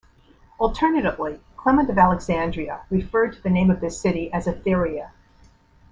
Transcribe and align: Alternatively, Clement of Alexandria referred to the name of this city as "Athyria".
Alternatively, 0.59 1.39
Clement 1.55 1.87
of 1.91 1.99
Alexandria 1.99 2.81
referred 2.89 3.33
to 3.33 3.41
the 3.43 3.51
name 3.51 3.69
of 3.69 3.81
this 3.81 4.01
city 4.01 4.33
as 4.33 4.47
"Athyria". 4.47 5.11